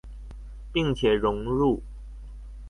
[0.73, 1.79] 並且融入